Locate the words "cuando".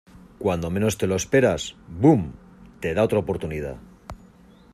0.39-0.71